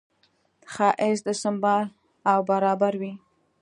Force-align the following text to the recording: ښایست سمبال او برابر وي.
ښایست 0.73 1.25
سمبال 1.43 1.85
او 2.31 2.39
برابر 2.49 2.93
وي. 3.01 3.13